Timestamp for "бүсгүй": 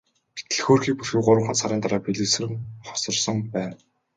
0.97-1.21